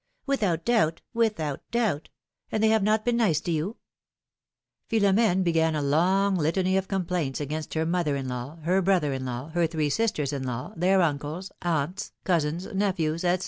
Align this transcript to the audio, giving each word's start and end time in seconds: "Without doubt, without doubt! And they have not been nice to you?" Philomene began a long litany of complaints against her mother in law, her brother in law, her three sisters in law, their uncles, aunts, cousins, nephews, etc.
"Without 0.25 0.65
doubt, 0.65 1.01
without 1.13 1.61
doubt! 1.69 2.09
And 2.51 2.63
they 2.63 2.69
have 2.69 2.81
not 2.81 3.05
been 3.05 3.17
nice 3.17 3.39
to 3.41 3.51
you?" 3.51 3.77
Philomene 4.89 5.43
began 5.43 5.75
a 5.75 5.81
long 5.83 6.33
litany 6.37 6.75
of 6.75 6.87
complaints 6.87 7.39
against 7.39 7.75
her 7.75 7.85
mother 7.85 8.15
in 8.15 8.27
law, 8.27 8.55
her 8.63 8.81
brother 8.81 9.13
in 9.13 9.25
law, 9.27 9.49
her 9.49 9.67
three 9.67 9.91
sisters 9.91 10.33
in 10.33 10.41
law, 10.41 10.73
their 10.75 11.03
uncles, 11.03 11.51
aunts, 11.61 12.13
cousins, 12.23 12.65
nephews, 12.73 13.23
etc. 13.23 13.39